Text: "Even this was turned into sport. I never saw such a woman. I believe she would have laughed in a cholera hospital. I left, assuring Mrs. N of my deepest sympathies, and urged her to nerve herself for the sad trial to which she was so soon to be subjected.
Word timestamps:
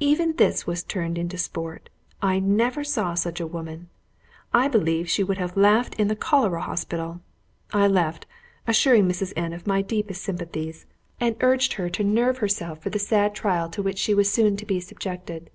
"Even 0.00 0.36
this 0.36 0.66
was 0.66 0.82
turned 0.84 1.16
into 1.16 1.38
sport. 1.38 1.88
I 2.20 2.38
never 2.40 2.84
saw 2.84 3.14
such 3.14 3.40
a 3.40 3.46
woman. 3.46 3.88
I 4.52 4.68
believe 4.68 5.08
she 5.08 5.24
would 5.24 5.38
have 5.38 5.56
laughed 5.56 5.94
in 5.94 6.10
a 6.10 6.14
cholera 6.14 6.60
hospital. 6.60 7.22
I 7.72 7.86
left, 7.86 8.26
assuring 8.66 9.08
Mrs. 9.08 9.32
N 9.34 9.54
of 9.54 9.66
my 9.66 9.80
deepest 9.80 10.22
sympathies, 10.22 10.84
and 11.18 11.36
urged 11.40 11.72
her 11.80 11.88
to 11.88 12.04
nerve 12.04 12.36
herself 12.36 12.82
for 12.82 12.90
the 12.90 12.98
sad 12.98 13.34
trial 13.34 13.70
to 13.70 13.80
which 13.82 13.96
she 13.96 14.12
was 14.12 14.30
so 14.30 14.42
soon 14.42 14.58
to 14.58 14.66
be 14.66 14.78
subjected. 14.78 15.48